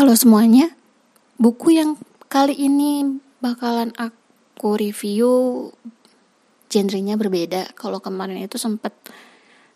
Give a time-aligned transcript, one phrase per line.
[0.00, 0.72] Halo semuanya,
[1.36, 2.00] buku yang
[2.32, 5.28] kali ini bakalan aku review
[6.72, 7.76] genrenya berbeda.
[7.76, 8.96] Kalau kemarin itu sempat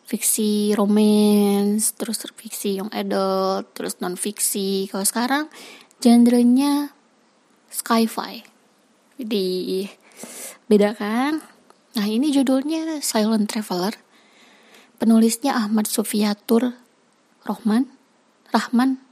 [0.09, 4.89] fiksi romance, terus fiksi young adult, terus non fiksi.
[4.89, 5.53] Kalau sekarang
[6.01, 6.97] genrenya
[7.69, 8.49] sci-fi.
[9.21, 9.85] Jadi
[10.73, 11.45] beda kan?
[12.01, 13.93] Nah ini judulnya Silent Traveler.
[14.97, 16.73] Penulisnya Ahmad Sufiatur
[17.45, 17.93] Rohman.
[18.57, 19.04] Rahman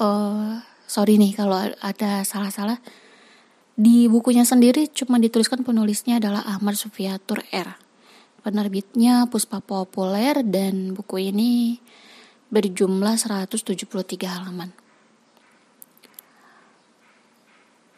[0.00, 2.78] uh, sorry nih kalau ada salah-salah
[3.76, 7.76] di bukunya sendiri cuma dituliskan penulisnya adalah Ahmad Sufiatur R.
[8.40, 11.82] Penerbitnya Puspa Populer dan buku ini
[12.48, 13.84] berjumlah 173
[14.24, 14.70] halaman.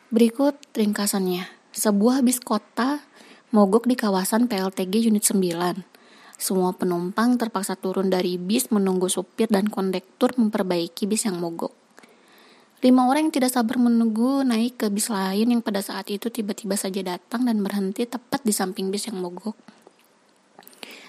[0.09, 1.45] Berikut ringkasannya.
[1.71, 3.05] Sebuah bis kota
[3.55, 5.85] mogok di kawasan PLTG Unit 9.
[6.41, 11.78] Semua penumpang terpaksa turun dari bis menunggu supir dan kondektur memperbaiki bis yang mogok.
[12.79, 16.79] Lima orang yang tidak sabar menunggu naik ke bis lain yang pada saat itu tiba-tiba
[16.79, 19.59] saja datang dan berhenti tepat di samping bis yang mogok.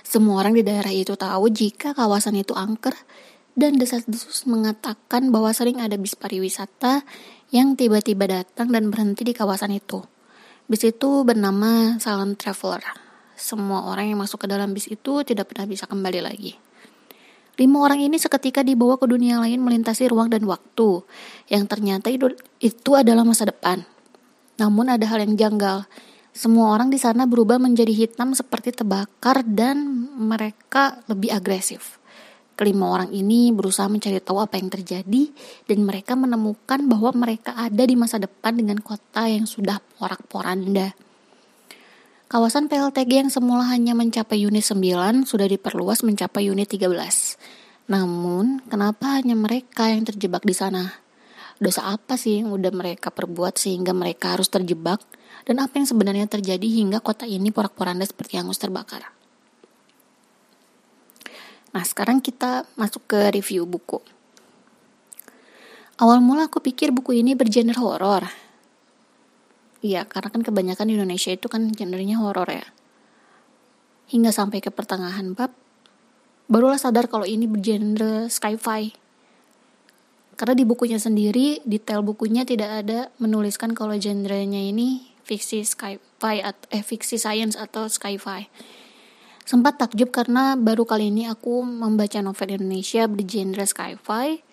[0.01, 2.97] Semua orang di daerah itu tahu jika kawasan itu angker
[3.53, 7.05] dan desas-desus mengatakan bahwa sering ada bis pariwisata
[7.53, 10.01] yang tiba-tiba datang dan berhenti di kawasan itu.
[10.65, 12.81] Bis itu bernama Silent Traveler.
[13.37, 16.68] Semua orang yang masuk ke dalam bis itu tidak pernah bisa kembali lagi.
[17.59, 21.03] Lima orang ini seketika dibawa ke dunia lain melintasi ruang dan waktu,
[21.51, 22.31] yang ternyata itu,
[22.63, 23.83] itu adalah masa depan.
[24.55, 25.83] Namun ada hal yang janggal.
[26.31, 29.75] Semua orang di sana berubah menjadi hitam seperti terbakar dan
[30.15, 31.99] mereka lebih agresif.
[32.55, 35.31] Kelima orang ini berusaha mencari tahu apa yang terjadi
[35.67, 40.95] dan mereka menemukan bahwa mereka ada di masa depan dengan kota yang sudah porak-poranda.
[42.29, 46.85] Kawasan PLTG yang semula hanya mencapai unit 9 sudah diperluas mencapai unit 13.
[47.89, 50.93] Namun, kenapa hanya mereka yang terjebak di sana?
[51.57, 55.01] Dosa apa sih yang udah mereka perbuat sehingga mereka harus terjebak?
[55.41, 59.09] Dan apa yang sebenarnya terjadi hingga kota ini porak-poranda seperti hangus terbakar?
[61.73, 64.05] Nah, sekarang kita masuk ke review buku.
[65.97, 68.29] Awal mula aku pikir buku ini bergenre horor,
[69.79, 72.67] Iya, karena kan kebanyakan di Indonesia itu kan genrenya horor ya.
[74.11, 75.55] Hingga sampai ke pertengahan bab,
[76.51, 78.91] barulah sadar kalau ini bergenre sci-fi.
[80.35, 86.65] Karena di bukunya sendiri, detail bukunya tidak ada menuliskan kalau genrenya ini fiksi sci-fi atau
[86.75, 88.51] eh fiksi science atau sci-fi.
[89.47, 94.48] Sempat takjub karena baru kali ini aku membaca novel Indonesia bergenre sci-fi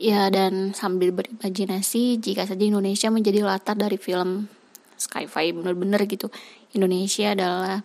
[0.00, 4.48] Ya dan sambil berimajinasi jika saja Indonesia menjadi latar dari film
[4.96, 6.32] sci-fi bener-bener gitu.
[6.72, 7.84] Indonesia adalah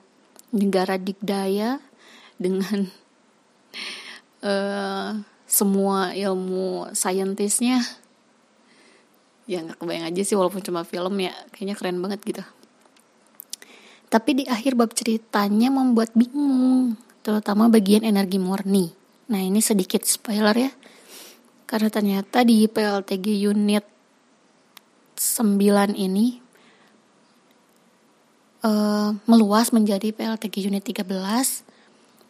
[0.55, 1.83] negara dikdaya
[2.39, 2.87] dengan
[4.47, 5.19] uh,
[5.59, 7.83] semua ilmu saintisnya
[9.45, 12.43] ya nggak kebayang aja sih walaupun cuma film ya kayaknya keren banget gitu.
[14.07, 16.95] Tapi di akhir bab ceritanya membuat bingung
[17.27, 18.95] terutama bagian energi murni.
[19.27, 20.71] Nah ini sedikit spoiler ya
[21.65, 23.85] karena ternyata di PLTG unit
[25.17, 26.37] 9 ini
[28.61, 31.05] uh, meluas menjadi PLTG unit 13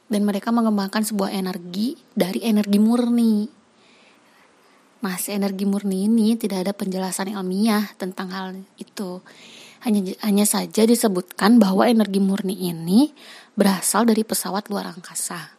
[0.05, 3.35] dan mereka mengembangkan sebuah energi dari energi murni.
[5.01, 8.47] Mas, energi murni ini tidak ada penjelasan ilmiah tentang hal
[8.81, 9.21] itu.
[9.85, 13.13] Hanya hanya saja disebutkan bahwa energi murni ini
[13.53, 15.53] berasal dari pesawat luar angkasa.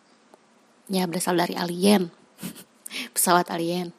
[0.90, 2.10] Ya, berasal dari alien.
[3.14, 3.92] pesawat alien.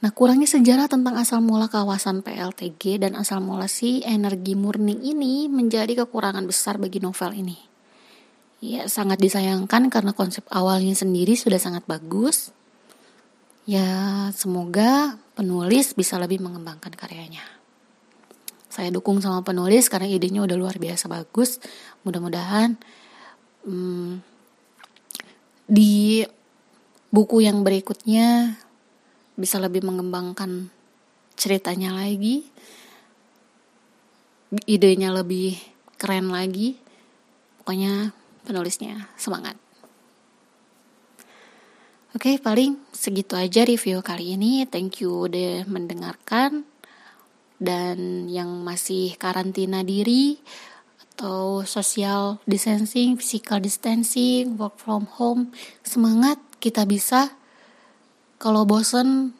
[0.00, 5.44] Nah, kurangnya sejarah tentang asal mula kawasan PLTG dan asal mula si energi murni ini
[5.44, 7.58] menjadi kekurangan besar bagi novel ini.
[8.64, 12.48] Ya, sangat disayangkan karena konsep awalnya sendiri sudah sangat bagus.
[13.68, 17.44] Ya, semoga penulis bisa lebih mengembangkan karyanya.
[18.72, 21.60] Saya dukung sama penulis karena idenya udah luar biasa bagus.
[22.08, 22.80] Mudah-mudahan
[23.68, 24.24] hmm,
[25.68, 26.24] di
[27.10, 28.58] buku yang berikutnya
[29.34, 30.70] bisa lebih mengembangkan
[31.34, 32.46] ceritanya lagi,
[34.66, 35.58] idenya lebih
[35.98, 36.78] keren lagi.
[37.60, 38.14] Pokoknya
[38.46, 39.54] penulisnya semangat.
[42.10, 44.66] Oke, paling segitu aja review kali ini.
[44.66, 46.66] Thank you udah mendengarkan.
[47.60, 50.40] Dan yang masih karantina diri
[50.98, 55.52] atau social distancing, physical distancing, work from home,
[55.84, 57.32] semangat kita bisa
[58.36, 59.32] kalau bosen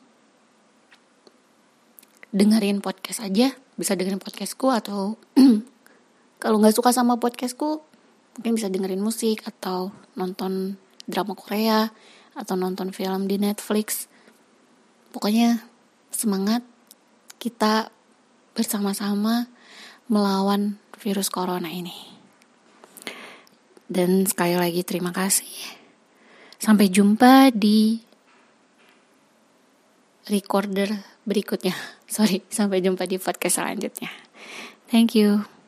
[2.34, 5.20] dengerin podcast aja bisa dengerin podcastku atau
[6.43, 7.84] kalau nggak suka sama podcastku
[8.38, 11.90] mungkin bisa dengerin musik atau nonton drama Korea
[12.34, 14.11] atau nonton film di Netflix
[15.11, 15.58] Pokoknya
[16.14, 16.62] semangat
[17.43, 17.90] kita
[18.55, 19.50] bersama-sama
[20.06, 21.94] melawan virus corona ini.
[23.90, 25.79] Dan sekali lagi terima kasih.
[26.60, 27.96] Sampai jumpa di
[30.28, 30.92] recorder
[31.24, 31.72] berikutnya.
[32.14, 34.12] Sorry, sampai jumpa di podcast selanjutnya.
[34.92, 35.59] Thank you.